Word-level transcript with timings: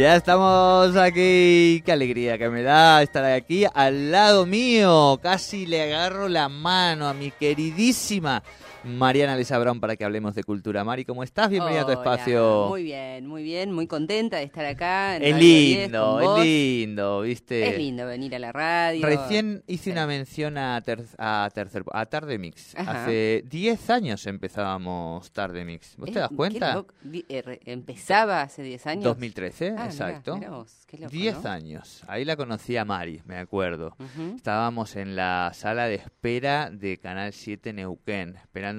Ya 0.00 0.16
estamos 0.16 0.96
aquí. 0.96 1.82
Qué 1.84 1.92
alegría 1.92 2.38
que 2.38 2.48
me 2.48 2.62
da 2.62 3.02
estar 3.02 3.22
aquí 3.22 3.66
al 3.74 4.10
lado 4.10 4.46
mío. 4.46 5.20
Casi 5.22 5.66
le 5.66 5.82
agarro 5.82 6.26
la 6.26 6.48
mano 6.48 7.06
a 7.06 7.12
mi 7.12 7.30
queridísima 7.30 8.42
Mariana 8.84 9.36
Lisa 9.36 9.58
Brown 9.58 9.78
para 9.78 9.94
que 9.96 10.04
hablemos 10.04 10.34
de 10.34 10.42
cultura. 10.42 10.84
Mari, 10.84 11.04
¿cómo 11.04 11.22
estás? 11.22 11.50
Bienvenida 11.50 11.82
a 11.82 11.86
tu 11.86 11.92
espacio. 11.92 12.66
Muy 12.70 12.82
bien, 12.84 13.26
muy 13.26 13.42
bien, 13.42 13.72
muy 13.72 13.86
contenta 13.86 14.38
de 14.38 14.44
estar 14.44 14.64
acá. 14.64 15.16
en 15.16 15.22
Es 15.22 15.32
Radio 15.34 15.46
10 15.46 15.82
lindo, 15.82 16.20
es 16.38 16.44
lindo, 16.46 17.20
¿viste? 17.20 17.68
Es 17.68 17.76
lindo 17.78 18.06
venir 18.06 18.34
a 18.34 18.38
la 18.38 18.52
radio. 18.52 19.04
Recién 19.04 19.62
hice 19.66 19.84
Sí. 19.84 19.90
una 19.90 20.06
mención 20.06 20.56
a, 20.56 20.80
ter- 20.80 21.04
a, 21.18 21.50
tercer, 21.52 21.84
a 21.92 22.06
Tarde 22.06 22.38
Mix. 22.38 22.74
Ajá. 22.74 23.04
Hace 23.04 23.44
10 23.50 23.90
años 23.90 24.26
empezábamos 24.26 25.30
Tarde 25.32 25.64
Mix. 25.66 25.96
¿Vos 25.98 26.10
te 26.10 26.18
das 26.18 26.30
cuenta? 26.34 26.82
eh, 27.28 27.60
empezaba 27.66 28.40
hace 28.42 28.62
10 28.62 28.86
años. 28.86 29.04
2013, 29.04 29.74
Ah, 29.76 29.86
exacto. 29.86 30.36
mirá 30.36 30.50
vos, 30.52 30.84
qué 30.86 30.96
loco, 30.96 31.10
10 31.10 31.44
¿no? 31.44 31.50
años. 31.50 32.02
Ahí 32.08 32.24
la 32.24 32.36
conocí 32.36 32.78
a 32.78 32.84
Mari, 32.86 33.20
me 33.26 33.36
acuerdo. 33.36 33.94
Estábamos 34.36 34.96
en 34.96 35.16
la 35.16 35.50
sala 35.52 35.84
de 35.86 35.96
espera 35.96 36.70
de 36.70 36.96
Canal 36.98 37.34
7 37.34 37.74
Neuquén, 37.74 38.36
esperando 38.36 38.69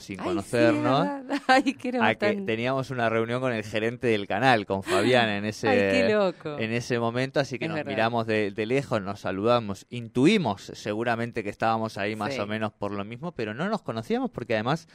sin 0.00 0.20
Ay, 0.20 0.26
conocernos. 0.26 1.06
sí. 1.06 1.40
Ay, 1.48 1.74
qué 1.74 1.98
a 2.00 2.14
que 2.14 2.32
teníamos 2.42 2.90
una 2.90 3.08
reunión 3.08 3.40
con 3.40 3.52
el 3.52 3.62
gerente 3.64 4.06
del 4.08 4.26
canal, 4.26 4.66
con 4.66 4.82
Fabián, 4.82 5.28
en 5.28 5.44
ese, 5.46 5.68
Ay, 5.68 5.78
qué 5.78 6.64
en 6.64 6.72
ese 6.72 6.98
momento, 6.98 7.40
así 7.40 7.58
que 7.58 7.66
Es 7.66 7.68
nos 7.70 7.76
verdad. 7.76 7.90
miramos 7.90 8.26
de, 8.26 8.50
de 8.50 8.66
lejos, 8.66 9.00
nos 9.02 9.20
saludamos, 9.20 9.86
intuimos 9.90 10.62
seguramente 10.74 11.42
que 11.44 11.50
estábamos 11.50 11.98
ahí 11.98 12.16
más 12.16 12.34
Sí. 12.34 12.40
o 12.40 12.46
menos 12.46 12.72
por 12.72 12.92
lo 12.92 13.04
mismo, 13.04 13.32
pero 13.32 13.54
no 13.54 13.68
nos 13.68 13.82
conocíamos 13.82 14.30
porque 14.30 14.54
además 14.54 14.86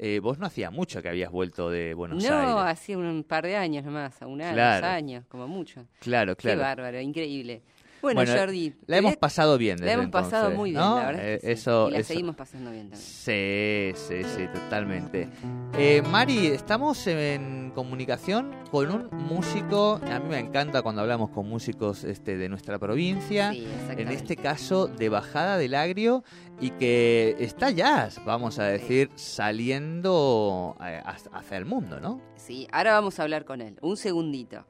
eh, 0.00 0.20
vos 0.20 0.38
no 0.38 0.46
hacía 0.46 0.70
mucho 0.70 1.02
que 1.02 1.08
habías 1.08 1.30
vuelto 1.32 1.70
de 1.70 1.92
Buenos 1.92 2.22
No, 2.24 2.38
Aires. 2.38 2.54
hacía 2.72 2.96
un 2.98 3.24
par 3.24 3.44
de 3.44 3.56
años 3.56 3.84
nomás, 3.84 4.14
un 4.22 4.40
año, 4.40 4.54
Claro. 4.54 4.86
dos 4.86 4.94
años, 4.94 5.24
como 5.26 5.48
mucho. 5.48 5.86
Claro, 5.98 6.36
Qué 6.36 6.42
claro. 6.42 6.60
bárbaro, 6.60 7.00
increíble. 7.00 7.62
Bueno, 8.02 8.20
Bueno, 8.20 8.36
Jordi. 8.38 8.74
La 8.86 8.96
hemos 8.98 9.16
pasado 9.16 9.58
bien 9.58 9.76
desde 9.76 9.86
La 9.86 9.92
hemos 9.94 10.08
pasado 10.10 10.50
muy 10.52 10.70
bien, 10.70 10.80
¿no? 10.82 10.98
la 10.98 11.06
verdad. 11.06 11.24
es 11.28 11.36
Eh, 11.36 11.40
que 11.40 11.46
sí. 11.46 11.52
eso, 11.52 11.88
y 11.88 11.92
la 11.92 11.98
eso- 11.98 12.08
seguimos 12.08 12.36
pasando 12.36 12.70
bien 12.70 12.90
también. 12.90 13.00
Sí, 13.02 13.92
sí, 13.94 14.22
sí, 14.36 14.46
totalmente. 14.52 15.28
Eh, 15.76 16.02
Mari, 16.02 16.46
estamos 16.48 17.06
en 17.06 17.72
comunicación 17.74 18.54
con 18.70 18.90
un 18.90 19.08
músico, 19.24 20.00
a 20.10 20.18
mí 20.20 20.28
me 20.28 20.38
encanta 20.38 20.82
cuando 20.82 21.02
hablamos 21.02 21.30
con 21.30 21.48
músicos 21.48 22.04
este, 22.04 22.36
de 22.36 22.48
nuestra 22.48 22.78
provincia, 22.78 23.52
Sí, 23.52 23.66
en 23.96 24.08
este 24.08 24.36
caso 24.36 24.86
de 24.88 25.08
Bajada 25.08 25.58
del 25.58 25.74
Agrio, 25.74 26.24
y 26.60 26.70
que 26.70 27.36
está 27.38 27.70
ya, 27.70 28.08
vamos 28.24 28.58
a 28.58 28.64
decir, 28.64 29.10
saliendo 29.16 30.76
eh, 30.84 31.02
hacia 31.32 31.56
el 31.56 31.64
mundo, 31.64 32.00
¿no? 32.00 32.20
Sí, 32.36 32.66
ahora 32.72 32.92
vamos 32.92 33.18
a 33.18 33.22
hablar 33.22 33.44
con 33.44 33.60
él. 33.60 33.76
Un 33.80 33.96
segundito. 33.96 34.64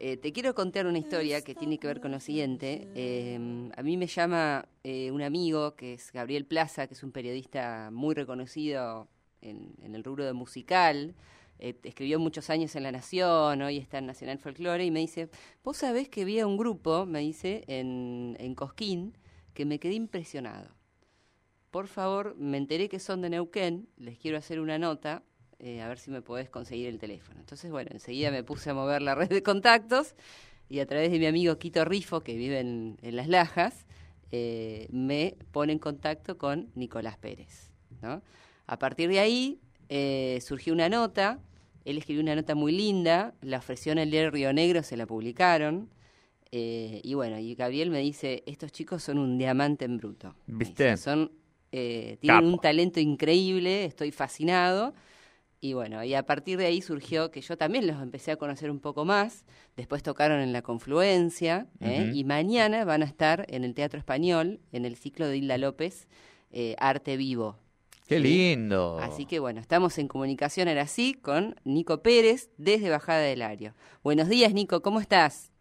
Eh, 0.00 0.16
te 0.16 0.32
quiero 0.32 0.54
contar 0.54 0.86
una 0.86 0.98
historia 0.98 1.42
que 1.42 1.54
tiene 1.54 1.78
que 1.78 1.86
ver 1.86 2.00
con 2.00 2.10
lo 2.10 2.20
siguiente. 2.20 2.88
Eh, 2.94 3.70
a 3.76 3.82
mí 3.82 3.96
me 3.96 4.06
llama 4.06 4.68
eh, 4.82 5.10
un 5.10 5.22
amigo 5.22 5.76
que 5.76 5.94
es 5.94 6.12
Gabriel 6.12 6.46
Plaza, 6.46 6.86
que 6.86 6.94
es 6.94 7.02
un 7.02 7.12
periodista 7.12 7.90
muy 7.92 8.14
reconocido 8.14 9.08
en, 9.40 9.74
en 9.82 9.94
el 9.94 10.02
rubro 10.02 10.24
de 10.24 10.32
musical. 10.32 11.14
Eh, 11.60 11.78
escribió 11.84 12.18
muchos 12.18 12.50
años 12.50 12.74
en 12.74 12.82
La 12.82 12.90
Nación, 12.90 13.62
hoy 13.62 13.78
está 13.78 13.98
en 13.98 14.06
Nacional 14.06 14.38
Folklore, 14.38 14.84
y 14.84 14.90
me 14.90 14.98
dice, 15.00 15.30
vos 15.62 15.76
sabés 15.76 16.08
que 16.08 16.24
vi 16.24 16.40
a 16.40 16.46
un 16.46 16.56
grupo, 16.56 17.06
me 17.06 17.20
dice, 17.20 17.62
en, 17.68 18.36
en 18.40 18.54
Cosquín, 18.56 19.16
que 19.54 19.64
me 19.64 19.78
quedé 19.78 19.94
impresionado. 19.94 20.74
Por 21.70 21.86
favor, 21.86 22.34
me 22.36 22.58
enteré 22.58 22.88
que 22.88 22.98
son 22.98 23.22
de 23.22 23.30
Neuquén, 23.30 23.88
les 23.96 24.18
quiero 24.18 24.36
hacer 24.36 24.58
una 24.58 24.78
nota, 24.78 25.22
eh, 25.58 25.80
a 25.82 25.88
ver 25.88 25.98
si 25.98 26.10
me 26.10 26.22
podés 26.22 26.48
conseguir 26.50 26.88
el 26.88 26.98
teléfono. 26.98 27.40
Entonces, 27.40 27.70
bueno, 27.70 27.90
enseguida 27.92 28.30
me 28.30 28.42
puse 28.42 28.70
a 28.70 28.74
mover 28.74 29.02
la 29.02 29.14
red 29.14 29.28
de 29.28 29.42
contactos 29.42 30.14
y 30.68 30.80
a 30.80 30.86
través 30.86 31.10
de 31.10 31.18
mi 31.18 31.26
amigo 31.26 31.58
Quito 31.58 31.84
Rifo, 31.84 32.20
que 32.22 32.36
vive 32.36 32.60
en, 32.60 32.96
en 33.02 33.16
Las 33.16 33.28
Lajas, 33.28 33.86
eh, 34.32 34.88
me 34.90 35.36
pone 35.52 35.72
en 35.72 35.78
contacto 35.78 36.36
con 36.38 36.70
Nicolás 36.74 37.18
Pérez. 37.18 37.70
¿no? 38.02 38.22
A 38.66 38.78
partir 38.78 39.08
de 39.10 39.20
ahí 39.20 39.60
eh, 39.88 40.38
surgió 40.42 40.72
una 40.72 40.88
nota, 40.88 41.38
él 41.84 41.98
escribió 41.98 42.22
una 42.22 42.34
nota 42.34 42.54
muy 42.54 42.72
linda, 42.72 43.34
la 43.42 43.58
ofreció 43.58 43.92
en 43.92 43.98
el 43.98 44.10
diario 44.10 44.30
Río 44.30 44.52
Negro, 44.52 44.82
se 44.82 44.96
la 44.96 45.06
publicaron. 45.06 45.90
eh, 46.50 47.00
y 47.02 47.14
bueno, 47.14 47.38
y 47.38 47.54
Gabriel 47.54 47.90
me 47.90 48.00
dice, 48.00 48.42
estos 48.46 48.72
chicos 48.72 49.02
son 49.02 49.18
un 49.18 49.38
diamante 49.38 49.84
en 49.84 49.98
bruto. 49.98 50.34
¿Viste? 50.46 50.90
dice, 50.90 50.96
son, 50.96 51.30
tienen 51.70 52.18
Capo. 52.22 52.46
un 52.54 52.58
talento 52.60 53.00
increíble, 53.00 53.84
estoy 53.84 54.10
fascinado. 54.12 54.94
Y 55.64 55.72
bueno, 55.72 56.04
y 56.04 56.12
a 56.12 56.26
partir 56.26 56.58
de 56.58 56.66
ahí 56.66 56.82
surgió 56.82 57.30
que 57.30 57.40
yo 57.40 57.56
también 57.56 57.86
los 57.86 58.02
empecé 58.02 58.32
a 58.32 58.36
conocer 58.36 58.70
un 58.70 58.80
poco 58.80 59.06
más. 59.06 59.46
Después 59.78 60.02
tocaron 60.02 60.40
en 60.40 60.52
la 60.52 60.60
Confluencia 60.60 61.68
¿eh? 61.80 62.10
Y 62.12 62.24
mañana 62.24 62.84
van 62.84 63.00
a 63.00 63.06
estar 63.06 63.46
en 63.48 63.64
el 63.64 63.72
Teatro 63.72 63.98
Español, 63.98 64.60
en 64.72 64.84
el 64.84 64.94
ciclo 64.96 65.26
de 65.26 65.38
Hilda 65.38 65.56
López, 65.56 66.06
eh, 66.52 66.76
Arte 66.78 67.16
Vivo. 67.16 67.56
¡Qué 68.06 68.18
¿sí? 68.18 68.22
lindo! 68.22 68.98
Así 68.98 69.24
que 69.24 69.38
bueno, 69.38 69.58
estamos 69.58 69.96
en 69.96 70.06
comunicación 70.06 70.68
ahora 70.68 70.86
sí 70.86 71.14
con 71.14 71.56
Nico 71.64 72.02
Pérez 72.02 72.50
desde 72.58 72.90
Bajada 72.90 73.20
del 73.20 73.40
Ario. 73.40 73.72
Buenos 74.02 74.28
días, 74.28 74.52
Nico, 74.52 74.82
¿cómo 74.82 75.00
estás? 75.00 75.53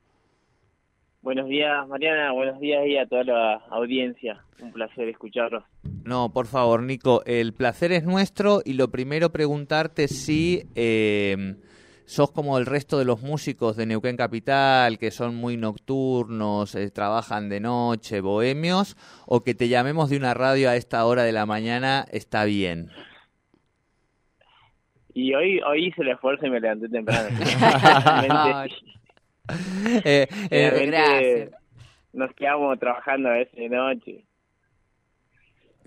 Buenos 1.24 1.48
días, 1.48 1.88
Mariana. 1.88 2.34
Buenos 2.34 2.60
días 2.60 2.86
y 2.86 2.98
a 2.98 3.08
toda 3.08 3.24
la 3.24 3.54
audiencia. 3.70 4.44
Un 4.62 4.74
placer 4.74 5.08
escucharlos. 5.08 5.64
No, 6.04 6.34
por 6.34 6.48
favor, 6.48 6.84
Nico, 6.84 7.24
el 7.26 7.54
placer 7.54 7.94
es 7.94 8.04
nuestro 8.04 8.60
y 8.66 8.74
lo 8.74 8.90
primero 8.90 9.32
preguntarte 9.32 10.10
si 10.10 10.64
eh, 10.76 11.56
sos 12.04 12.30
como 12.32 12.58
el 12.58 12.66
resto 12.66 13.00
de 13.00 13.06
los 13.06 13.22
músicos 13.22 13.78
de 13.78 13.86
Neuquén 13.86 14.18
Capital, 14.18 15.00
que 15.00 15.12
son 15.12 15.36
muy 15.36 15.56
nocturnos, 15.56 16.76
eh, 16.76 16.92
trabajan 16.92 17.48
de 17.48 17.62
noche, 17.62 18.20
bohemios, 18.20 18.98
o 19.26 19.46
que 19.46 19.56
te 19.56 19.70
llamemos 19.70 20.10
de 20.10 20.18
una 20.18 20.34
radio 20.34 20.70
a 20.70 20.76
esta 20.76 21.06
hora 21.06 21.24
de 21.24 21.32
la 21.32 21.46
mañana, 21.46 22.04
está 22.12 22.44
bien. 22.44 22.90
Y 25.14 25.34
hoy 25.36 25.62
hoy 25.62 25.88
hice 25.88 26.02
el 26.02 26.10
esfuerzo 26.10 26.48
y 26.48 26.50
me 26.50 26.60
levanté 26.60 26.90
temprano. 26.90 27.30
Eh, 30.06 30.28
eh, 30.52 30.86
gracias. 30.88 31.50
nos 32.14 32.34
quedamos 32.36 32.80
trabajando 32.80 33.30
a 33.30 33.34
veces 33.34 33.56
de 33.56 33.70
noche, 33.70 34.26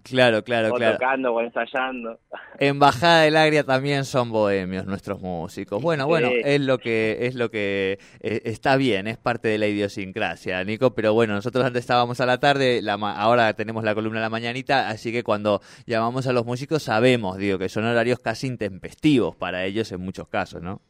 claro, 0.03 0.45
claro, 0.45 0.71
o 0.73 0.75
claro. 0.77 0.93
tocando 0.99 1.33
o 1.35 1.41
ensayando. 1.41 2.21
En 2.59 2.79
Bajada 2.79 3.23
del 3.23 3.37
Agria 3.37 3.65
también 3.65 4.05
son 4.05 4.31
bohemios 4.31 4.87
nuestros 4.87 5.21
músicos. 5.21 5.83
Bueno, 5.83 6.07
bueno, 6.07 6.29
Sí. 6.29 6.41
es 6.45 6.61
lo 6.61 6.79
que 6.79 7.19
es 7.23 7.35
lo 7.35 7.51
que 7.51 7.99
eh, 8.21 8.43
está 8.45 8.77
bien, 8.77 9.07
es 9.07 9.17
parte 9.19 9.49
de 9.49 9.59
la 9.59 9.67
idiosincrasia, 9.67 10.63
Nico. 10.65 10.95
Pero 10.95 11.13
bueno, 11.15 11.35
nosotros 11.35 11.65
antes 11.65 11.81
estábamos 11.81 12.21
a 12.21 12.27
la 12.27 12.39
tarde, 12.39 12.83
la 12.83 12.97
ma- 12.99 13.17
ahora 13.17 13.53
tenemos 13.55 13.83
la 13.85 13.95
columna 13.95 14.19
a 14.21 14.23
la 14.23 14.31
mañanita, 14.31 14.89
así 14.91 15.13
que 15.13 15.23
cuando 15.25 15.61
llamamos 15.87 16.27
a 16.27 16.33
los 16.33 16.45
músicos 16.47 16.83
sabemos, 16.85 17.37
digo, 17.39 17.59
que 17.59 17.69
son 17.69 17.85
horarios 17.85 18.19
casi 18.21 18.47
intempestivos 18.47 19.35
para 19.35 19.65
ellos 19.65 19.91
en 19.93 20.01
muchos 20.03 20.29
casos, 20.29 20.63
¿no? 20.63 20.81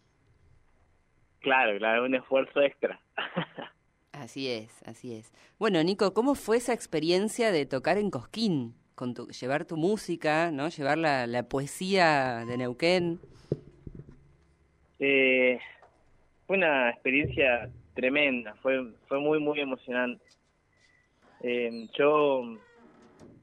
Claro, 1.47 1.79
claro, 1.79 2.05
un 2.07 2.13
esfuerzo 2.17 2.61
extra. 2.61 3.01
Así 4.11 4.49
es, 4.51 4.83
así 4.85 5.15
es. 5.15 5.33
Bueno, 5.61 5.81
Nico, 5.85 6.13
¿cómo 6.13 6.35
fue 6.35 6.57
esa 6.57 6.73
experiencia 6.73 7.53
de 7.53 7.67
tocar 7.67 7.99
en 7.99 8.11
Cosquín? 8.11 8.75
Con 8.97 9.15
tu, 9.15 9.29
llevar 9.29 9.65
tu 9.65 9.77
música, 9.77 10.51
¿no? 10.51 10.69
Llevar 10.71 10.99
la, 10.99 11.29
la 11.29 11.45
poesía 11.49 12.45
de 12.49 12.57
Neuquén. 12.57 13.21
Eh, 14.99 15.61
fue 16.49 16.57
una 16.57 16.91
experiencia 16.91 17.71
tremenda, 17.95 18.57
fue 18.57 18.93
fue 19.07 19.21
muy 19.21 19.39
muy 19.39 19.61
emocionante. 19.61 20.25
Eh, 21.43 21.87
yo 21.97 22.59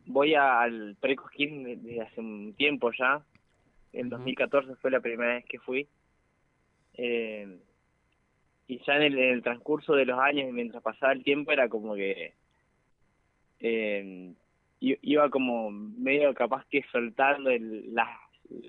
voy 0.08 0.34
a- 0.36 0.60
al 0.62 0.98
Precosquín 1.00 1.64
desde 1.64 2.02
hace 2.02 2.20
un 2.20 2.54
tiempo 2.58 2.92
ya. 3.00 3.24
En 3.94 4.08
Ujú. 4.08 4.18
2014 4.18 4.76
fue 4.76 4.92
la 4.92 5.00
primera 5.00 5.36
vez 5.36 5.46
que 5.46 5.60
fui. 5.60 5.88
Eh, 6.96 7.60
y 8.68 8.80
ya 8.86 8.96
en 8.96 9.04
el, 9.04 9.18
en 9.20 9.30
el 9.34 9.44
transcurso 9.44 9.94
de 9.94 10.06
los 10.06 10.20
años 10.20 10.50
y 10.50 10.54
mientras 10.54 10.82
pasaba 10.84 11.14
el 11.14 11.24
tiempo 11.24 11.52
era 11.52 11.68
como 11.70 11.96
que 11.96 12.34
eh, 13.60 14.34
iba 14.80 15.30
como 15.30 15.72
medio 15.72 16.34
capaz 16.34 16.66
que 16.70 16.84
soltando 16.92 17.50
el- 17.50 17.94
la, 17.94 18.20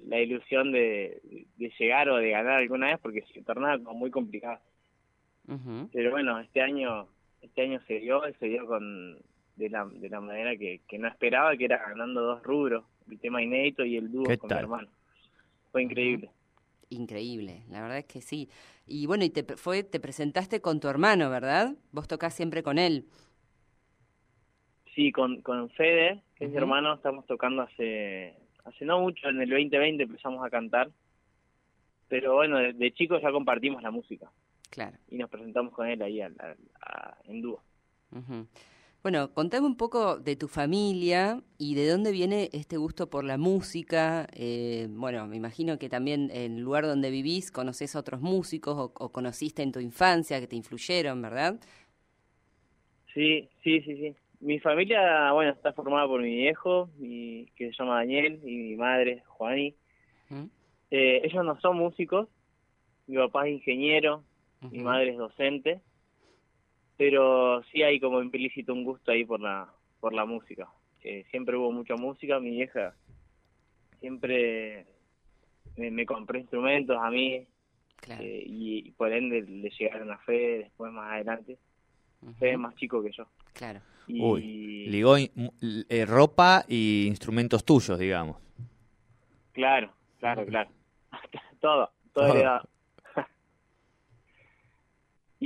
la 0.07 0.21
ilusión 0.21 0.73
de, 0.73 1.21
de 1.57 1.73
llegar 1.79 2.09
o 2.09 2.17
de 2.17 2.31
ganar 2.31 2.55
alguna 2.61 2.89
vez 2.89 2.99
porque 3.01 3.23
se 3.33 3.43
tornaba 3.43 3.79
como 3.79 3.99
muy 3.99 4.11
complicado. 4.11 4.61
Pero 5.93 6.11
bueno, 6.11 6.39
este 6.41 6.61
año 6.63 7.07
este 7.43 7.63
año 7.63 7.81
se 7.87 8.01
dio, 8.01 8.23
se 8.39 8.47
dio 8.47 8.67
con 8.67 9.19
de 9.57 9.69
la, 9.69 9.85
de 9.87 10.09
la 10.09 10.21
manera 10.21 10.57
que, 10.57 10.81
que 10.89 10.99
no 10.99 11.07
esperaba, 11.09 11.57
que 11.57 11.67
era 11.67 11.77
ganando 11.89 12.23
dos 12.23 12.43
rubros, 12.43 12.85
el 13.11 13.19
tema 13.21 13.43
inédito 13.43 13.85
y 13.85 13.97
el 13.97 14.11
dúo 14.11 14.25
¿Qué 14.25 14.39
con 14.39 14.49
tal? 14.49 14.59
mi 14.59 14.63
hermano. 14.63 14.89
Fue 15.71 15.83
increíble. 15.83 16.31
Increíble, 16.91 17.65
la 17.71 17.81
verdad 17.83 17.99
es 17.99 18.05
que 18.07 18.21
sí. 18.21 18.49
Y 18.87 19.07
bueno, 19.07 19.25
y 19.25 19.31
te, 19.31 19.43
fue, 19.57 19.83
te 19.83 20.01
presentaste 20.01 20.61
con 20.61 20.81
tu 20.81 20.89
hermano, 20.89 21.31
¿verdad? 21.31 21.75
Vos 21.93 22.07
tocás 22.09 22.35
siempre 22.35 22.63
con 22.63 22.79
él. 22.79 23.07
Sí, 24.95 25.11
con, 25.11 25.43
con 25.43 25.71
Fede, 25.71 26.23
que 26.37 26.45
es 26.45 26.51
mi 26.51 26.57
hermano, 26.57 26.95
estamos 26.95 27.27
tocando 27.27 27.63
hace 27.63 28.37
hace 28.65 28.85
no 28.85 29.01
mucho, 29.01 29.29
en 29.29 29.41
el 29.43 29.51
2020 29.51 30.05
empezamos 30.05 30.45
a 30.47 30.49
cantar, 30.51 30.91
pero 32.09 32.35
bueno, 32.35 32.59
de, 32.59 32.73
de 32.73 32.93
chicos 32.93 33.21
ya 33.23 33.31
compartimos 33.33 33.83
la 33.83 33.91
música 33.91 34.31
Claro. 34.71 34.97
y 35.11 35.17
nos 35.17 35.29
presentamos 35.31 35.73
con 35.75 35.87
él 35.89 36.01
ahí 36.01 36.21
al- 36.21 36.37
al- 36.39 36.57
a- 36.81 37.19
en 37.25 37.43
dúo. 37.43 37.61
Ujú. 38.13 38.47
Bueno, 39.05 39.35
contame 39.35 39.67
un 39.67 39.77
poco 39.77 40.17
de 40.17 40.35
tu 40.35 40.49
familia 40.49 41.43
y 41.59 41.75
de 41.75 41.87
dónde 41.91 42.11
viene 42.11 42.49
este 42.55 42.79
gusto 42.79 43.11
por 43.11 43.23
la 43.23 43.37
música. 43.37 44.27
Eh, 44.33 44.87
bueno, 44.89 45.27
me 45.27 45.37
imagino 45.37 45.79
que 45.79 45.91
también 45.91 46.31
en 46.31 46.55
el 46.55 46.63
lugar 46.63 46.87
donde 46.87 47.11
vivís 47.11 47.51
conoces 47.53 47.95
a 47.95 47.99
otros 47.99 48.23
músicos 48.23 48.75
o, 48.79 48.95
o 48.99 49.13
conociste 49.13 49.63
en 49.63 49.73
tu 49.73 49.81
infancia 49.81 50.41
que 50.41 50.47
te 50.47 50.57
influyeron, 50.57 51.21
¿verdad? 51.21 51.61
Sí, 53.13 53.51
sí, 53.63 53.83
sí, 53.83 53.95
sí. 53.95 54.17
Mi 54.41 54.59
familia, 54.59 55.33
bueno, 55.33 55.53
está 55.53 55.75
formada 55.75 56.07
por 56.07 56.23
mi 56.23 56.37
viejo, 56.37 56.89
mi, 56.97 57.45
que 57.57 57.73
se 57.73 57.77
llama 57.79 57.97
Daniel, 57.97 58.41
y 58.43 58.57
mi 58.57 58.77
madre, 58.77 59.23
Juani. 59.27 59.75
Eh, 60.91 61.21
ellos 61.25 61.45
no 61.45 61.61
son 61.61 61.77
músicos, 61.77 62.31
mi 63.07 63.19
papá 63.19 63.47
es 63.49 63.53
ingeniero, 63.53 64.25
mi 64.71 64.79
madre 64.79 65.11
es 65.11 65.19
docente, 65.19 65.83
pero 66.97 67.63
sí 67.65 67.83
hay 67.83 67.99
como 68.01 68.23
implícito 68.23 68.73
un 68.73 68.85
gusto 68.85 69.11
ahí 69.13 69.25
por 69.25 69.41
la 69.41 69.69
por 70.01 70.13
la 70.13 70.25
música. 70.25 70.69
Eh, 71.03 71.25
siempre 71.31 71.57
hubo 71.57 71.73
mucha 71.73 71.97
música, 71.97 72.39
mi 72.41 72.51
vieja 72.51 72.95
siempre 74.01 74.87
me, 75.77 75.91
me 75.91 76.07
compró 76.07 76.39
instrumentos 76.39 76.97
a 77.01 77.11
mí 77.11 77.47
Claro. 77.97 78.23
eh, 78.23 78.43
y, 78.47 78.91
por 78.93 79.11
ende 79.13 79.43
le 79.43 79.71
llegaron 79.71 80.11
a 80.13 80.19
Fede 80.19 80.59
después 80.65 80.93
más 80.93 81.11
adelante. 81.13 81.57
Fede 82.39 82.53
es 82.53 82.59
más 82.59 82.75
chico 82.77 83.03
que 83.03 83.11
yo. 83.13 83.27
Claro. 83.55 83.81
Y, 84.07 84.21
Uy, 84.21 84.87
ligó 84.89 85.17
in- 85.17 85.31
eh, 85.89 86.05
ropa 86.05 86.65
y 86.69 87.07
instrumentos 87.07 87.65
tuyos, 87.65 87.99
digamos. 87.99 88.37
Claro, 89.53 89.91
claro, 90.19 90.45
claro. 90.45 90.71
todo, 91.61 91.91
todo 92.13 92.27
Todo. 92.27 92.35
heredado. 92.35 92.69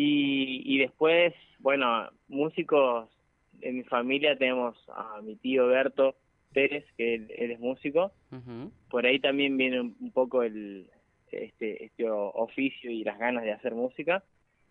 Y, 0.00 0.62
y 0.64 0.78
después, 0.78 1.34
bueno, 1.58 2.08
músicos 2.28 3.08
en 3.62 3.78
mi 3.78 3.82
familia 3.82 4.38
tenemos 4.38 4.76
a 4.94 5.20
mi 5.22 5.34
tío 5.34 5.66
Berto 5.66 6.14
Pérez, 6.52 6.84
que 6.96 7.16
él, 7.16 7.32
él 7.36 7.50
es 7.50 7.58
músico. 7.58 8.12
Por 8.90 9.06
ahí 9.06 9.18
también 9.18 9.56
viene 9.56 9.80
un, 9.80 10.12
poco 10.12 10.44
el 10.44 10.88
este, 11.32 11.84
este 11.84 12.08
oficio 12.08 12.92
y 12.92 13.02
las 13.02 13.18
ganas 13.18 13.42
de 13.42 13.50
hacer 13.50 13.74
música. 13.74 14.22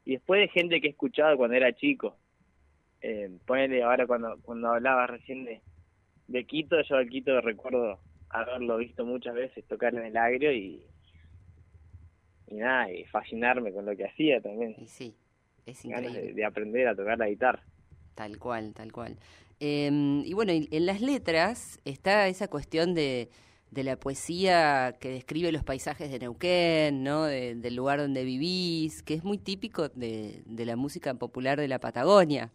Y 0.05 0.13
después 0.13 0.39
de 0.39 0.47
gente 0.47 0.79
que 0.79 0.87
he 0.87 0.91
escuchado 0.91 1.35
cuando 1.35 1.57
era 1.57 1.73
chico. 1.73 2.15
Eh, 3.01 3.29
ponele 3.45 3.83
ahora 3.83 4.07
cuando, 4.07 4.37
cuando 4.43 4.69
hablaba 4.69 5.07
recién 5.07 5.43
de, 5.43 5.59
de 6.29 6.45
Quito, 6.45 6.81
yo 6.83 6.95
al 6.95 7.09
Quito 7.09 7.41
recuerdo 7.41 7.99
haberlo 8.29 8.77
visto 8.77 9.05
muchas 9.05 9.35
veces 9.35 9.65
tocar 9.67 9.93
en 9.93 10.05
el 10.05 10.15
agrio 10.15 10.53
y, 10.53 10.81
y 12.47 12.55
nada, 12.55 12.91
y 12.91 13.03
fascinarme 13.05 13.71
con 13.73 13.85
lo 13.85 13.95
que 13.95 14.05
hacía 14.05 14.41
también. 14.41 14.75
Y 14.79 14.87
sí, 14.87 15.15
es 15.65 15.83
increíble. 15.85 16.21
de, 16.21 16.33
de 16.33 16.45
aprender 16.45 16.87
a 16.87 16.95
tocar 16.95 17.17
la 17.17 17.27
guitarra. 17.29 17.63
Tal 18.15 18.37
cual, 18.39 18.73
tal 18.73 18.91
cual. 18.91 19.17
Eh, 19.59 19.89
y 20.25 20.33
bueno, 20.33 20.51
en 20.53 20.85
las 20.85 21.01
letras 21.01 21.79
está 21.85 22.27
esa 22.27 22.47
cuestión 22.47 22.93
de, 22.93 23.29
de 23.71 23.83
la 23.83 23.95
poesía 23.97 24.95
que 24.99 25.09
describe 25.09 25.51
los 25.51 25.63
paisajes 25.63 26.09
de 26.11 26.19
Neuquén, 26.19 27.03
¿no? 27.03 27.25
De- 27.25 27.55
del 27.55 27.75
lugar 27.75 27.99
donde 27.99 28.23
vivís, 28.23 29.03
que 29.03 29.13
es 29.13 29.23
muy 29.23 29.37
típico 29.37 29.89
de, 29.89 30.41
de 30.45 30.65
la 30.65 30.75
música 30.75 31.13
popular 31.15 31.59
de 31.59 31.67
la 31.67 31.79
Patagonia. 31.79 32.51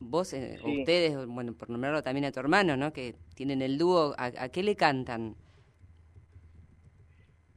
Vos, 0.00 0.32
eh, 0.32 0.58
o 0.62 0.66
Sí. 0.66 0.78
ustedes, 0.80 1.26
bueno, 1.26 1.52
por 1.54 1.68
nombrarlo 1.68 2.02
también 2.02 2.24
a 2.24 2.32
tu 2.32 2.40
hermano, 2.40 2.76
¿no? 2.76 2.92
Que 2.92 3.14
tienen 3.34 3.60
el 3.62 3.76
dúo, 3.78 4.14
¿a, 4.18 4.26
a 4.38 4.48
qué 4.48 4.62
le 4.62 4.74
cantan? 4.76 5.36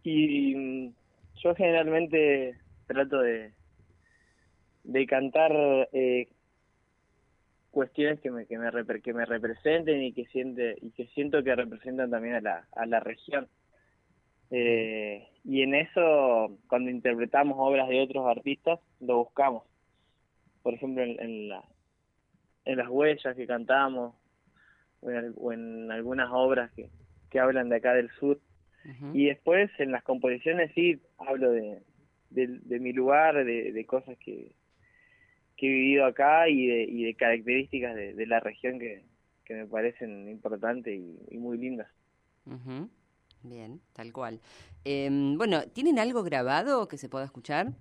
Y 0.04 0.56
mm, 0.56 0.94
yo 1.42 1.56
generalmente 1.56 2.58
trato 2.88 3.20
de, 3.20 3.54
de 4.84 5.06
cantar 5.08 5.52
eh, 5.94 6.28
cuestiones 7.72 8.20
que 8.20 8.32
me, 8.32 8.46
que, 8.46 8.58
me, 8.58 8.72
que 9.02 9.14
me 9.14 9.26
representen 9.26 10.02
y 10.04 10.14
que, 10.14 10.26
siente, 10.28 10.78
y 10.82 10.92
que 10.92 11.08
siento 11.08 11.44
que 11.44 11.56
representan 11.56 12.10
también 12.10 12.36
a 12.36 12.42
la, 12.42 12.68
a 12.72 12.86
la 12.86 13.00
región. 13.00 13.48
Eh, 14.52 15.28
y 15.44 15.62
en 15.62 15.76
eso, 15.76 16.58
cuando 16.68 16.90
interpretamos 16.90 17.56
obras 17.60 17.88
de 17.88 18.02
otros 18.02 18.26
artistas, 18.26 18.80
lo 19.00 19.18
buscamos. 19.18 19.64
Por 20.64 20.74
ejemplo, 20.74 21.04
en, 21.04 21.20
en, 21.22 21.50
la, 21.50 21.64
en 22.66 22.78
las 22.78 22.90
huellas 22.90 23.36
que 23.36 23.48
cantamos, 23.48 24.16
o 25.02 25.10
en, 25.10 25.34
o 25.38 25.54
en 25.54 25.92
algunas 25.92 26.30
obras 26.32 26.72
que, 26.74 26.90
que 27.30 27.40
hablan 27.40 27.70
de 27.70 27.78
acá 27.78 27.94
del 27.94 28.10
sur, 28.20 28.40
Y 29.14 29.26
después 29.26 29.70
en 29.78 29.92
las 29.92 30.04
composiciones 30.04 30.72
sí 30.74 31.00
hablo 31.18 31.52
de, 31.52 31.82
de, 32.30 32.48
de 32.48 32.80
mi 32.80 32.94
lugar, 32.94 33.44
de, 33.44 33.72
de 33.72 33.86
cosas 33.86 34.18
que, 34.18 34.56
que 35.58 35.68
he 35.68 35.70
vivido 35.70 36.06
acá 36.06 36.48
y 36.50 36.68
de, 36.68 36.84
y 36.84 37.04
de 37.04 37.14
características 37.16 37.96
de, 37.96 38.14
de 38.14 38.26
la 38.26 38.40
región 38.40 38.80
que, 38.80 39.04
que 39.46 39.54
me 39.54 39.66
parecen 39.66 40.30
importantes 40.30 40.98
y, 40.98 41.20
y 41.30 41.38
muy 41.38 41.58
lindas. 41.58 41.88
Bien, 43.44 43.80
tal 43.94 44.12
cual. 44.14 44.40
Em, 44.86 45.38
bueno, 45.38 45.62
¿tienen 45.74 46.00
algo 46.00 46.24
grabado 46.24 46.88
que 46.88 46.98
se 46.98 47.10
pueda 47.10 47.26
escuchar? 47.26 47.74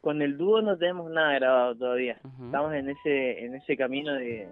Con 0.00 0.22
el 0.22 0.36
dúo 0.38 0.62
no 0.62 0.78
tenemos 0.78 1.10
nada 1.10 1.34
grabado 1.34 1.76
todavía. 1.76 2.20
Estamos 2.44 2.72
en 2.74 2.90
ese 2.90 3.44
en 3.44 3.54
ese 3.56 3.76
camino 3.76 4.14
de 4.14 4.48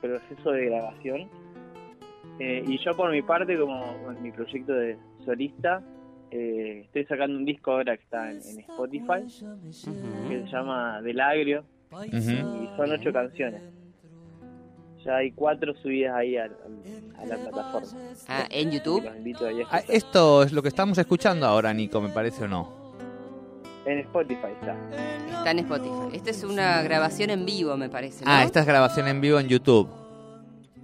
proceso 0.00 0.52
de 0.52 0.66
grabación. 0.66 1.30
Eh, 2.38 2.64
y 2.66 2.78
yo 2.84 2.96
por 2.96 3.10
mi 3.10 3.22
parte, 3.22 3.58
como 3.58 3.84
en 4.10 4.22
mi 4.22 4.30
proyecto 4.32 4.72
de 4.72 4.96
solista, 5.24 5.82
eh, 6.30 6.82
estoy 6.86 7.04
sacando 7.06 7.36
un 7.36 7.44
disco 7.44 7.72
ahora 7.72 7.96
que 7.96 8.02
está 8.04 8.30
en, 8.30 8.36
en 8.38 8.60
Spotify, 8.60 9.24
que 10.28 10.42
se 10.42 10.46
llama 10.50 11.02
Del 11.02 11.20
Agrio, 11.20 11.64
y 12.06 12.10
son 12.76 12.92
ocho 12.92 13.12
canciones. 13.12 13.62
Ya 15.04 15.16
hay 15.16 15.32
cuatro 15.32 15.74
subidas 15.76 16.14
ahí 16.14 16.36
al- 16.36 16.50
al- 16.64 17.20
a, 17.20 17.26
la 17.26 17.36
plataforma. 17.36 17.88
Ah, 18.28 18.46
¿en 18.50 18.70
YouTube? 18.70 19.06
A 19.06 19.76
Ah, 19.76 19.82
esto 19.88 20.42
es 20.42 20.52
lo 20.52 20.62
que 20.62 20.68
estamos 20.68 20.96
escuchando 20.98 21.46
ahora, 21.46 21.72
Nico, 21.72 22.00
me 22.02 22.10
parece 22.10 22.44
o 22.44 22.48
no. 22.48 22.80
En 23.86 23.98
Spotify 24.00 24.48
está. 24.60 24.76
Está 25.38 25.50
en 25.52 25.58
Spotify. 25.60 26.14
Esta 26.16 26.30
es 26.30 26.44
una 26.44 26.82
grabación 26.82 27.30
en 27.30 27.46
vivo, 27.46 27.76
me 27.78 27.88
parece. 27.88 28.24
¿no? 28.26 28.30
Ah, 28.30 28.44
esta 28.44 28.60
es 28.60 28.66
grabación 28.66 29.08
en 29.08 29.20
vivo 29.22 29.38
en 29.40 29.48
YouTube. 29.48 29.88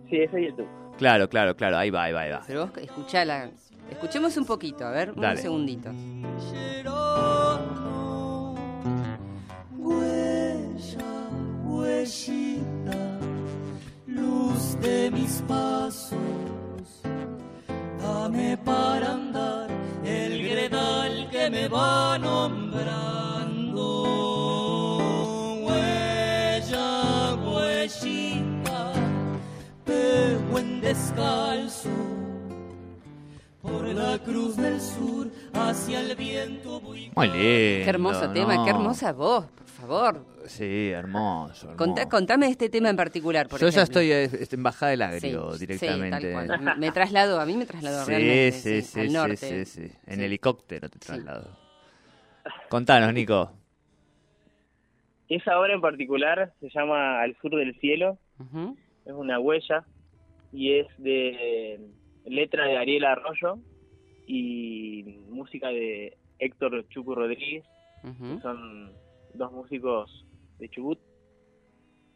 Sí, 0.08 0.16
es 0.18 0.30
YouTube. 0.32 0.66
Claro, 0.98 1.28
claro, 1.28 1.54
claro, 1.56 1.76
ahí 1.78 1.90
va, 1.90 2.04
ahí 2.04 2.12
va, 2.12 2.20
ahí 2.22 2.30
va. 2.30 2.42
Pero 2.46 2.66
vos 2.66 2.76
escuchala. 2.78 3.50
Escuchemos 3.90 4.36
un 4.36 4.44
poquito, 4.46 4.84
a 4.86 4.90
ver, 4.90 5.14
Dale. 5.14 5.28
unos 5.28 5.40
segunditos. 5.40 5.94
Huella, 9.78 11.28
huellita, 11.64 13.18
luz 14.06 14.80
de 14.80 15.10
mis 15.10 15.42
pasos, 15.48 15.75
cruz 34.18 34.56
del 34.56 34.80
sur, 34.80 35.28
hacia 35.54 36.00
el 36.00 36.14
viento 36.16 36.80
Muy 36.80 37.06
lindo. 37.08 37.32
Qué 37.32 37.84
hermoso 37.88 38.30
tema, 38.32 38.56
¿no? 38.56 38.64
qué 38.64 38.70
hermosa 38.70 39.12
voz, 39.12 39.46
por 39.46 39.66
favor. 39.66 40.24
Sí, 40.46 40.90
hermoso. 40.90 41.70
hermoso. 41.70 41.76
Contá- 41.76 42.08
contame 42.08 42.48
este 42.48 42.68
tema 42.68 42.88
en 42.90 42.96
particular, 42.96 43.48
por 43.48 43.60
Yo 43.60 43.68
ya 43.68 43.82
estoy 43.82 44.10
en 44.12 44.62
Bajada 44.62 44.90
del 44.90 45.02
Agrio 45.02 45.52
Sí, 45.54 45.60
directamente. 45.66 46.28
Sí, 46.28 46.32
tal 46.34 46.46
cual. 46.60 46.78
Me 46.78 46.90
trasladó, 46.92 47.40
a 47.40 47.46
mí 47.46 47.54
me 47.56 47.66
trasladó 47.66 48.04
Sí, 48.04 48.10
realmente 48.10 48.52
sí, 48.52 48.82
sí, 48.82 48.82
sí, 48.82 49.00
al 49.00 49.08
sí, 49.08 49.12
norte. 49.14 49.36
sí, 49.36 49.64
sí. 49.64 49.92
En 50.06 50.18
Sí. 50.18 50.24
helicóptero 50.24 50.88
te 50.88 50.98
Sí. 50.98 51.06
traslado. 51.06 51.56
Contanos, 52.68 53.12
Nico. 53.12 53.52
Esa 55.28 55.58
obra 55.58 55.74
en 55.74 55.80
particular 55.80 56.52
se 56.60 56.68
llama 56.70 57.20
Al 57.20 57.36
sur 57.42 57.50
del 57.56 57.74
cielo, 57.80 58.18
es 59.04 59.12
una 59.12 59.40
huella 59.40 59.84
y 60.52 60.78
es 60.78 60.86
de 60.98 61.80
letra 62.24 62.66
de 62.66 62.78
Ariel 62.78 63.04
Arroyo 63.04 63.58
y 64.26 65.04
música 65.28 65.68
de 65.68 66.16
Héctor 66.38 66.86
Chucu 66.88 67.14
Rodríguez, 67.14 67.64
que 68.02 68.40
son 68.40 68.92
dos 69.34 69.52
músicos 69.52 70.26
de 70.58 70.68
Chubut. 70.68 70.98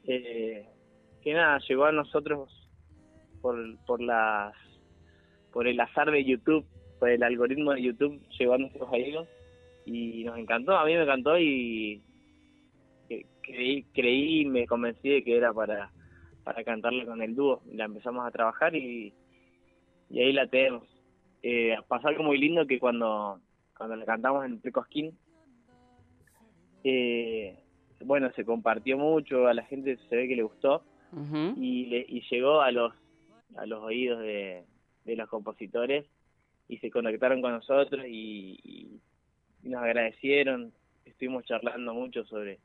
Eh, 0.04 0.66
que 1.22 1.34
nada, 1.34 1.58
llegó 1.68 1.84
a 1.84 1.92
nosotros 1.92 2.50
por, 3.42 3.56
por 3.84 4.00
las 4.00 4.54
por 5.52 5.66
el 5.66 5.80
azar 5.80 6.10
de 6.10 6.24
YouTube, 6.24 6.64
por 6.98 7.10
el 7.10 7.22
algoritmo 7.22 7.72
de 7.72 7.82
YouTube, 7.82 8.20
llegó 8.38 8.54
a 8.54 8.58
nuestros 8.58 8.88
oídos 8.90 9.28
y 9.84 10.24
nos 10.24 10.38
encantó, 10.38 10.76
a 10.76 10.84
mí 10.84 10.94
me 10.94 11.02
encantó 11.02 11.38
y 11.38 12.02
creí, 13.42 13.82
creí 13.92 14.40
y 14.40 14.44
me 14.44 14.66
convencí 14.66 15.08
de 15.08 15.24
que 15.24 15.36
era 15.36 15.52
para, 15.52 15.90
para 16.44 16.62
cantarle 16.64 17.04
con 17.04 17.20
el 17.22 17.34
dúo. 17.34 17.62
La 17.72 17.86
empezamos 17.86 18.26
a 18.26 18.30
trabajar 18.30 18.74
y, 18.74 19.12
y 20.08 20.20
ahí 20.20 20.32
la 20.32 20.46
tenemos. 20.46 20.88
Eh, 21.42 21.76
pasó 21.88 22.08
algo 22.08 22.22
muy 22.22 22.38
lindo 22.38 22.66
que 22.66 22.78
cuando, 22.78 23.40
cuando 23.76 23.96
la 23.96 24.04
cantamos 24.04 24.44
en 24.44 24.60
Precosquín, 24.60 25.16
eh, 26.84 27.58
bueno, 28.04 28.30
se 28.32 28.44
compartió 28.44 28.96
mucho, 28.96 29.46
a 29.46 29.54
la 29.54 29.64
gente 29.64 29.98
se 30.08 30.16
ve 30.16 30.28
que 30.28 30.36
le 30.36 30.42
gustó 30.42 30.84
y, 31.56 31.86
le- 31.86 32.06
y 32.08 32.22
llegó 32.30 32.60
a 32.60 32.70
los 32.70 32.92
a 33.56 33.66
los 33.66 33.82
oídos 33.82 34.20
de, 34.20 34.62
de 35.04 35.16
los 35.16 35.28
compositores 35.28 36.06
y 36.68 36.76
se 36.78 36.88
conectaron 36.90 37.42
con 37.42 37.50
nosotros 37.52 38.04
y, 38.06 38.58
y- 38.62 39.00
y 39.64 39.68
nos 39.68 39.82
agradecieron 39.82 40.72
estuvimos 41.04 41.44
charlando 41.44 41.92
mucho 41.92 42.24
sobre 42.26 42.60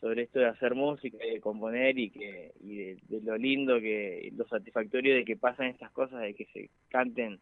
sobre 0.00 0.22
esto 0.22 0.38
de 0.38 0.46
hacer 0.46 0.74
música 0.76 1.18
y 1.26 1.30
de 1.30 1.40
componer 1.40 1.98
y 1.98 2.10
que 2.10 2.52
y 2.60 2.76
de, 2.76 2.98
de 3.08 3.20
lo 3.22 3.36
lindo 3.36 3.80
que 3.80 4.30
lo 4.36 4.46
satisfactorio 4.46 5.14
de 5.16 5.24
que 5.24 5.36
pasan 5.36 5.66
estas 5.66 5.90
cosas 5.90 6.20
de 6.22 6.34
que 6.34 6.44
se 6.46 6.70
canten 6.88 7.40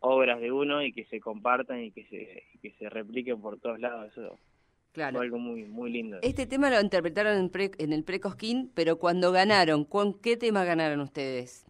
obras 0.00 0.40
de 0.40 0.50
uno 0.50 0.82
y 0.82 0.92
que 0.92 1.04
se 1.06 1.20
compartan 1.20 1.82
y 1.84 1.90
que 1.92 2.04
se 2.06 2.42
y 2.54 2.58
que 2.58 2.72
se 2.78 2.88
repliquen 2.88 3.40
por 3.40 3.58
todos 3.60 3.78
lados 3.80 4.10
eso 4.12 4.38
Claro. 4.92 5.18
fue 5.18 5.26
algo 5.26 5.38
muy 5.38 5.64
muy 5.64 5.90
lindo 5.92 6.18
Este 6.22 6.46
tema 6.46 6.68
lo 6.70 6.80
interpretaron 6.80 7.36
en, 7.38 7.48
pre- 7.50 7.70
en 7.78 7.92
el 7.92 8.02
Precosquín, 8.02 8.72
pero 8.74 8.98
cuando 8.98 9.30
ganaron, 9.30 9.84
¿con 9.84 10.14
qué 10.18 10.36
tema 10.36 10.64
ganaron 10.64 11.00
ustedes? 11.00 11.64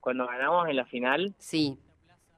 cuando 0.00 0.26
ganamos 0.26 0.68
en 0.68 0.76
la 0.76 0.84
final 0.86 1.34
Sí. 1.38 1.76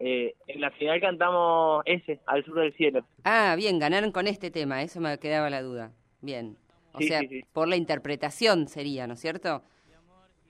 Eh, 0.03 0.35
en 0.47 0.61
la 0.63 0.71
final 0.71 0.99
cantamos 1.01 1.83
ese, 1.85 2.21
Al 2.27 2.43
Sur 2.45 2.55
del 2.61 2.73
Cielo. 2.75 3.05
Ah, 3.25 3.55
bien, 3.57 3.79
ganaron 3.79 4.13
con 4.13 4.27
este 4.27 4.51
tema, 4.51 4.83
eso 4.83 4.99
me 5.01 5.19
quedaba 5.19 5.51
la 5.51 5.61
duda. 5.61 5.93
Bien. 6.23 6.57
O 6.95 6.99
Sí, 6.99 7.09
sea, 7.09 7.21
sí, 7.21 7.29
sí. 7.29 7.45
por 7.53 7.69
la 7.69 7.77
interpretación 7.77 8.67
sería, 8.67 9.07
¿no 9.07 9.13
es 9.15 9.21
cierto? 9.21 9.63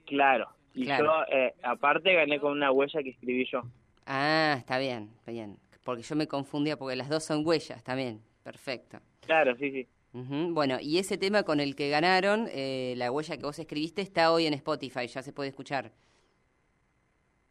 Claro. 0.05 0.47
Y 0.73 0.85
Claro. 0.85 1.05
yo, 1.05 1.35
eh, 1.35 1.53
aparte, 1.63 2.13
gané 2.13 2.39
con 2.39 2.53
una 2.53 2.71
huella 2.71 3.03
que 3.03 3.09
escribí 3.09 3.45
yo. 3.51 3.61
Ah, 4.05 4.55
está 4.57 4.77
bien, 4.77 5.09
está 5.19 5.31
bien. 5.31 5.57
Porque 5.83 6.03
yo 6.03 6.15
me 6.15 6.27
confundía 6.27 6.77
porque 6.77 6.95
las 6.95 7.09
dos 7.09 7.23
son 7.23 7.45
huellas 7.45 7.83
también. 7.83 8.21
Perfecto. 8.43 8.99
Claro, 9.21 9.55
sí, 9.57 9.71
sí. 9.71 9.87
Bueno, 10.13 10.77
y 10.81 10.97
ese 10.97 11.17
tema 11.17 11.43
con 11.43 11.59
el 11.61 11.75
que 11.75 11.89
ganaron, 11.89 12.47
eh, 12.51 12.95
la 12.97 13.11
huella 13.11 13.37
que 13.37 13.43
vos 13.43 13.57
escribiste, 13.59 14.01
está 14.01 14.31
hoy 14.33 14.45
en 14.45 14.53
Spotify, 14.55 15.07
ya 15.07 15.21
se 15.21 15.31
puede 15.31 15.49
escuchar. 15.49 15.91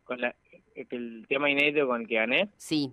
Con 0.04 0.20
la, 0.20 0.34
eh, 0.74 0.86
el 0.90 1.24
tema 1.28 1.48
inédito 1.50 1.86
con 1.86 2.02
el 2.02 2.06
que 2.08 2.16
gané. 2.16 2.48
Sí. 2.56 2.92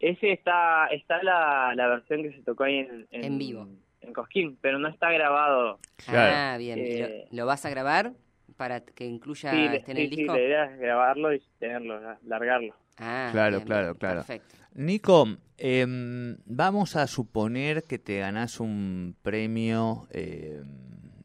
Ese 0.00 0.32
está 0.32 0.86
está 0.88 1.22
la, 1.22 1.72
la 1.74 1.88
versión 1.88 2.22
que 2.22 2.32
se 2.32 2.42
tocó 2.42 2.64
ahí 2.64 2.78
en, 2.78 3.06
En 3.10 3.38
vivo. 3.38 3.66
En 4.00 4.12
Cosquín, 4.12 4.56
pero 4.60 4.78
no 4.78 4.88
está 4.88 5.10
grabado. 5.10 5.78
Claro. 6.06 6.32
Ah, 6.36 6.56
bien. 6.58 6.78
¿Y 6.78 6.98
lo- 6.98 7.06
Eh, 7.06 7.24
¿Lo, 7.32 7.46
vas 7.46 7.64
a 7.64 7.70
grabar 7.70 8.12
para 8.58 8.80
que 8.80 9.06
incluya 9.06 9.50
sí, 9.52 9.76
esté 9.76 9.92
en 9.92 9.96
sí, 9.96 10.02
el 10.04 10.10
sí, 10.10 10.16
disco? 10.16 10.32
la 10.34 10.40
idea 10.42 10.64
es 10.64 10.78
grabarlo 10.78 11.32
y 11.34 11.42
tenerlo, 11.58 11.98
la- 12.00 12.18
largarlo. 12.26 12.74
Ah, 12.98 13.28
Claro, 13.32 13.56
bien, 13.58 13.66
claro, 13.66 13.86
bien, 13.86 13.98
claro. 13.98 14.24
Perfecto. 14.24 14.54
Nico, 14.74 15.26
em, 15.56 16.36
vamos 16.44 16.96
a 16.96 17.06
suponer 17.06 17.84
que 17.84 17.98
te 17.98 18.18
ganás 18.18 18.60
un 18.60 19.16
premio, 19.22 20.06
em, 20.10 20.66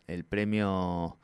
el 0.08 0.24
premio 0.24 1.18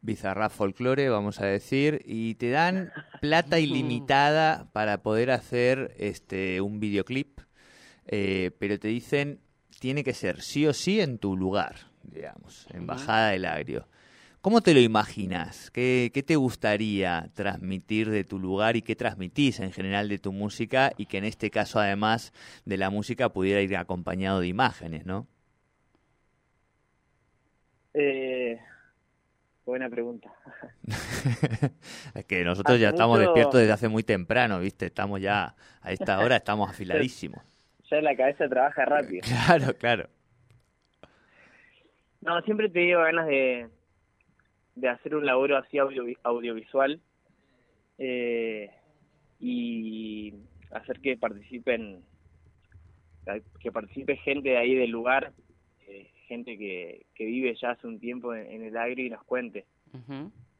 Bizarrap 0.00 0.50
Folklore, 0.52 1.08
vamos 1.08 1.40
a 1.40 1.46
decir, 1.46 2.02
y 2.04 2.34
te 2.34 2.50
dan 2.50 2.92
plata 3.20 3.58
ilimitada 3.60 4.68
para 4.72 5.02
poder 5.02 5.30
hacer 5.30 5.94
este 5.98 6.60
un 6.60 6.80
videoclip, 6.80 7.38
eh, 8.06 8.50
pero 8.58 8.78
te 8.80 8.88
dicen 8.88 9.38
tiene 9.78 10.02
que 10.04 10.12
ser 10.14 10.40
sí 10.42 10.66
o 10.66 10.72
sí 10.72 11.00
en 11.00 11.18
tu 11.18 11.36
lugar, 11.36 11.76
digamos, 12.02 12.66
en 12.72 12.86
Bajada 12.86 13.30
del 13.30 13.44
Agrio. 13.44 13.86
¿Cómo 14.42 14.60
te 14.60 14.74
lo 14.74 14.80
imaginas? 14.80 15.70
¿Qué, 15.70 16.10
¿Qué 16.12 16.22
te 16.24 16.34
gustaría 16.36 17.30
transmitir 17.34 18.10
de 18.10 18.24
tu 18.24 18.38
lugar 18.40 18.76
y 18.76 18.82
qué 18.82 18.96
transmitís 18.96 19.60
en 19.60 19.72
general 19.72 20.08
de 20.08 20.18
tu 20.18 20.32
música 20.32 20.92
y 20.96 21.06
que 21.06 21.18
en 21.18 21.24
este 21.24 21.50
caso 21.50 21.78
además 21.78 22.32
de 22.64 22.76
la 22.76 22.90
música 22.90 23.28
pudiera 23.28 23.60
ir 23.62 23.76
acompañado 23.76 24.40
de 24.40 24.48
imágenes, 24.48 25.06
¿no? 25.06 25.28
Eh, 27.94 28.58
buena 29.64 29.88
pregunta. 29.88 30.32
es 32.14 32.24
que 32.24 32.44
nosotros 32.44 32.80
ya 32.80 32.88
estamos 32.90 33.18
mucho- 33.18 33.20
despiertos 33.20 33.60
desde 33.60 33.72
hace 33.72 33.88
muy 33.88 34.02
temprano, 34.02 34.58
¿viste? 34.60 34.86
Estamos 34.86 35.20
ya 35.20 35.54
a 35.80 35.92
esta 35.92 36.20
hora 36.20 36.36
estamos 36.36 36.68
afiladísimos. 36.70 37.42
Ya 37.90 38.00
la 38.00 38.16
cabeza 38.16 38.48
trabaja 38.48 38.84
rápido. 38.84 39.22
Claro, 39.46 39.74
claro. 39.76 40.08
No, 42.20 42.40
siempre 42.42 42.68
te 42.68 42.78
digo 42.80 43.00
ganas 43.00 43.26
de, 43.26 43.68
de 44.74 44.88
hacer 44.88 45.14
un 45.14 45.26
laburo 45.26 45.56
así 45.56 45.78
audio- 45.78 46.16
audiovisual 46.22 47.00
eh, 47.98 48.70
y 49.40 50.34
hacer 50.70 51.00
que 51.00 51.16
participen 51.16 52.02
que 53.60 53.70
participe 53.70 54.16
gente 54.16 54.48
de 54.50 54.56
ahí 54.56 54.74
del 54.74 54.90
lugar, 54.90 55.32
eh, 55.86 56.10
gente 56.26 56.58
que, 56.58 57.06
que 57.14 57.24
vive 57.24 57.54
ya 57.54 57.70
hace 57.72 57.86
un 57.86 58.00
tiempo 58.00 58.34
en, 58.34 58.50
en 58.50 58.64
el 58.64 58.76
agri 58.76 59.06
y 59.06 59.10
nos 59.10 59.22
cuente 59.24 59.64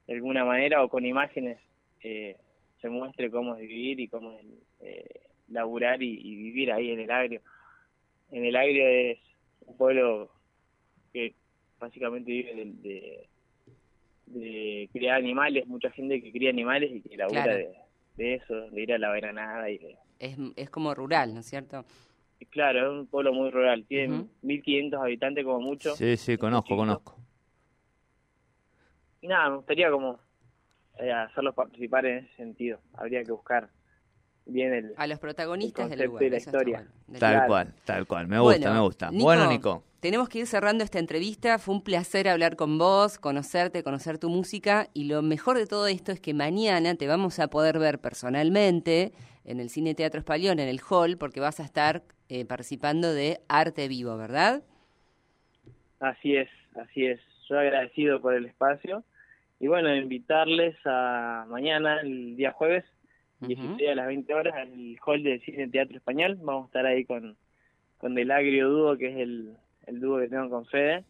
de 0.07 0.15
alguna 0.15 0.45
manera 0.45 0.85
o 0.85 0.89
con 0.89 1.05
imágenes 1.07 1.59
eh, 2.03 2.37
se 2.81 2.89
muestre 2.89 3.31
cómo 3.31 3.55
es 3.57 3.61
vivir 3.63 3.99
y 4.01 4.09
cómo 4.09 4.33
es 4.39 4.45
eh, 4.81 5.21
laburar 5.49 6.03
y, 6.03 6.11
y 6.21 6.37
vivir 6.37 6.71
ahí 6.73 6.91
en 6.91 7.01
el 7.01 7.11
agrio. 7.11 7.41
En 8.31 8.45
el 8.45 8.55
agrio 8.57 8.87
es 8.87 9.19
un 9.67 9.77
pueblo 9.77 10.31
que 11.13 11.35
básicamente 11.81 12.31
vive 12.31 12.55
de, 12.55 12.65
de, 12.89 13.29
de 14.33 14.89
criar 14.93 15.17
animales, 15.19 15.67
mucha 15.67 15.91
gente 15.91 16.21
que 16.23 16.33
cría 16.33 16.51
animales 16.51 16.91
y 16.93 17.01
que 17.03 17.17
labura 17.17 17.43
Claro. 17.43 17.57
de, 17.59 17.77
de 18.17 18.35
eso, 18.35 18.55
de 18.71 18.83
ir 18.83 18.93
a 18.93 18.99
la 18.99 19.11
veranada 19.11 19.69
y 19.71 19.79
de... 19.79 19.97
Es, 20.19 20.37
es 20.57 20.71
como 20.71 20.95
rural, 20.95 21.35
¿no 21.35 21.41
es 21.41 21.47
cierto? 21.47 21.85
Claro, 22.51 22.81
es 22.81 23.01
un 23.01 23.07
pueblo 23.07 23.33
muy 23.33 23.51
rural, 23.51 23.85
tiene 23.87 24.15
Ujú. 24.15 24.29
1500 24.43 25.01
habitantes 25.01 25.45
como 25.45 25.61
mucho. 25.61 25.95
Sí, 25.97 26.17
sí, 26.17 26.37
conozco, 26.37 26.77
conozco. 26.77 27.17
Y 29.21 29.29
nada, 29.29 29.51
me 29.51 29.57
gustaría 29.57 29.91
como 29.91 30.19
eh, 30.99 31.13
hacerlos 31.13 31.55
participar 31.55 32.05
en 32.07 32.25
ese 32.25 32.35
sentido. 32.37 32.81
Habría 32.95 33.23
que 33.25 33.33
buscar 33.33 33.71
bien 34.47 34.73
el... 34.73 34.95
A 34.97 35.07
los 35.07 35.19
protagonistas 35.19 35.91
del 35.91 35.99
concepto 35.99 36.13
lugar. 36.13 36.23
y 36.25 36.31
la 36.31 36.37
historia. 36.37 36.77
bueno. 36.79 36.91
Del 37.07 37.21
Tal 37.21 37.47
cual, 37.47 37.75
tal 37.85 38.07
cual. 38.07 38.29
Me 38.29 38.39
gusta, 38.39 38.59
Bueno, 38.59 38.75
me 38.75 38.81
gusta. 38.81 39.11
Nico, 39.11 39.25
bueno, 39.25 39.47
Nico. 39.49 39.85
Tenemos 40.01 40.29
que 40.29 40.41
ir 40.41 40.47
cerrando 40.47 40.83
esta 40.83 40.99
entrevista. 40.99 41.59
Fue 41.59 41.75
un 41.75 41.83
placer 41.83 42.29
hablar 42.29 42.57
con 42.57 42.77
vos, 42.77 43.19
conocerte, 43.19 43.83
conocer 43.85 44.19
tu 44.19 44.29
música. 44.29 44.89
Y 44.95 45.05
lo 45.05 45.23
mejor 45.23 45.57
de 45.59 45.67
todo 45.67 45.87
esto 45.87 46.11
es 46.11 46.21
que 46.21 46.35
mañana 46.35 46.95
te 46.97 47.07
vamos 47.07 47.39
a 47.39 47.49
poder 47.49 47.79
ver 47.79 48.01
personalmente 48.01 49.13
en 49.45 49.61
el 49.61 49.71
Cine 49.71 49.95
Teatro 49.95 50.19
Español, 50.19 50.59
en 50.59 50.69
el 50.69 50.81
hall, 50.89 51.19
porque 51.19 51.41
vas 51.41 51.61
a 51.61 51.65
estar 51.65 52.03
eh, 52.29 52.45
participando 52.45 53.13
de 53.13 53.41
Arte 53.49 53.87
Vivo, 53.89 54.17
¿verdad? 54.17 54.63
Así 56.01 56.35
es, 56.35 56.49
así 56.75 57.07
es. 57.07 57.21
Yo 57.49 57.59
agradecido 57.59 58.21
por 58.21 58.35
el 58.35 58.47
espacio. 58.47 59.05
Y 59.61 59.69
bueno, 59.69 59.95
invitarles 59.95 60.75
a 60.85 61.47
mañana, 61.49 62.01
el 62.01 62.35
día 62.37 62.51
jueves, 62.51 62.85
Ujú. 63.43 63.55
16 63.77 63.91
a 63.91 63.95
las 63.95 64.07
20 64.07 64.35
horas, 64.35 64.55
al 64.55 64.99
hall 65.05 65.23
del 65.23 65.41
Cine 65.43 65.69
Teatro 65.69 65.97
Español. 65.97 66.39
Vamos 66.43 66.65
a 66.65 66.67
estar 66.67 66.87
ahí 66.87 67.05
con, 67.05 67.37
con 67.99 68.15
Del 68.15 68.31
Agrio 68.31 68.69
Dúo, 68.69 68.97
que 68.97 69.09
es 69.11 69.17
el, 69.19 69.57
el 69.87 70.01
dúo 70.01 70.19
que 70.21 70.29
tengo 70.29 70.49
con 70.51 70.67
Fede. 70.67 71.05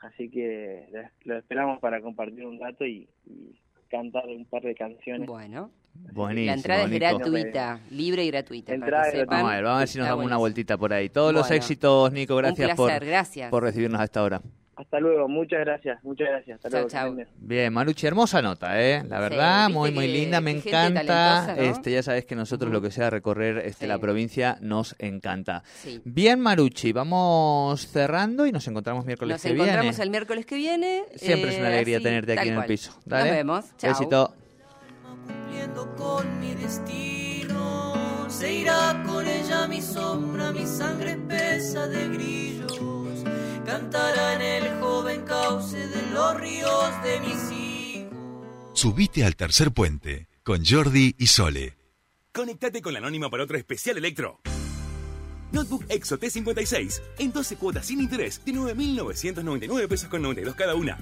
Así 0.00 0.30
que 0.30 0.88
lo- 1.24 1.36
esperamos 1.36 1.78
para 1.80 2.00
compartir 2.00 2.46
un 2.46 2.58
rato 2.58 2.86
y, 2.86 3.06
y 3.26 3.54
cantar 3.90 4.26
un 4.28 4.44
par 4.46 4.62
de 4.62 4.74
canciones. 4.74 5.26
Bueno, 5.28 5.70
Buenísimo, 6.12 6.46
la 6.46 6.54
entrada 6.54 6.82
es 6.84 6.90
Nico. 6.90 7.00
gratuita, 7.18 7.80
libre 7.90 8.24
y 8.24 8.30
gratuita. 8.30 8.72
Entrada 8.72 9.02
para 9.02 9.10
que 9.10 9.16
es 9.16 9.22
sepan. 9.22 9.38
Vamos 9.38 9.50
a 9.52 9.54
ver, 9.56 9.64
vamos 9.64 9.76
a 9.76 9.80
ver 9.80 9.88
si 9.88 9.98
nos 9.98 10.04
Está 10.06 10.10
damos 10.12 10.26
una 10.26 10.36
vueltita 10.38 10.78
por 10.78 10.92
ahí. 10.92 11.08
Todos 11.10 11.34
los 11.34 11.50
éxitos, 11.50 12.12
Nico, 12.12 12.36
gracias 12.36 12.70
un 12.70 12.76
por, 12.76 13.04
gracias. 13.04 13.50
por 13.50 13.62
recibirnos 13.64 14.00
a 14.00 14.04
esta 14.04 14.22
hora. 14.22 14.40
Hasta 14.80 14.98
luego, 14.98 15.28
muchas 15.28 15.60
gracias, 15.60 16.02
muchas 16.02 16.28
gracias. 16.28 16.64
Hasta 16.64 16.86
Chau, 16.88 17.12
luego. 17.14 17.30
bien. 17.38 17.72
Maruchi, 17.72 18.06
hermosa 18.06 18.40
nota, 18.40 18.80
¿eh? 18.80 19.02
La 19.06 19.20
verdad, 19.20 19.66
¿viste 19.66 19.78
muy, 19.78 19.90
muy 19.92 20.08
linda, 20.08 20.40
me 20.40 20.52
encanta. 20.52 21.54
este, 21.58 21.92
ya 21.92 22.02
sabes 22.02 22.24
que 22.24 22.34
nosotros 22.34 22.72
lo 22.72 22.80
que 22.80 22.90
sea 22.90 23.10
recorrer 23.10 23.58
este, 23.58 23.84
Sí. 23.84 23.86
la 23.86 23.98
provincia 23.98 24.56
nos 24.60 24.96
encanta. 24.98 25.62
Sí. 25.74 26.00
Bien, 26.04 26.40
Maruchi, 26.40 26.92
vamos 26.92 27.86
cerrando 27.88 28.46
y 28.46 28.52
nos 28.52 28.66
encontramos 28.68 29.04
miércoles 29.04 29.34
Nos 29.34 29.42
que 29.42 29.48
encontramos 29.50 29.82
viene. 29.96 30.02
el 30.04 30.10
miércoles 30.10 30.46
que 30.46 30.56
viene. 30.56 31.02
Siempre 31.16 31.50
es 31.52 31.58
una 31.58 31.68
eh, 31.70 31.72
alegría 31.74 31.96
así, 31.98 32.04
tenerte 32.04 32.38
aquí 32.38 32.48
en 32.48 32.54
el 32.54 32.64
piso. 32.64 32.98
Dale. 33.04 33.24
Nos 33.28 33.36
vemos. 33.36 33.76
Chao. 33.76 33.90
Besito. 33.90 34.34
cumpliendo 35.26 35.94
con 35.96 36.40
mi 36.40 36.54
destino. 36.54 38.28
Se 38.28 38.52
irá 38.52 39.02
con 39.06 39.26
ella 39.26 39.66
mi 39.68 39.82
sombra, 39.82 40.52
mi 40.52 40.64
sangre 40.64 41.10
espesa 41.12 41.86
de 41.88 42.08
grillos. 42.08 42.80
Cantará 43.70 44.34
en 44.34 44.42
el 44.42 44.80
joven 44.80 45.22
cauce 45.22 45.76
de 45.76 46.10
los 46.10 46.40
ríos 46.40 47.02
de 47.04 47.20
mis 47.20 47.52
hijos. 47.52 48.18
Subite 48.72 49.24
al 49.24 49.36
tercer 49.36 49.70
puente 49.70 50.26
con 50.42 50.64
Jordi 50.64 51.14
y 51.16 51.28
Sole. 51.28 51.76
Conectate 52.32 52.82
con 52.82 52.94
la 52.94 52.98
Anónima 52.98 53.30
para 53.30 53.44
otro 53.44 53.56
especial 53.56 53.96
Electro. 53.96 54.40
Notebook 55.52 55.84
Exo 55.88 56.18
T56 56.18 57.00
en 57.18 57.30
12 57.30 57.56
cuotas 57.58 57.86
sin 57.86 58.00
interés 58.00 58.44
de 58.44 58.52
9.999 58.52 59.86
pesos 59.86 60.08
con 60.08 60.22
92 60.22 60.56
cada 60.56 60.74
una. 60.74 60.98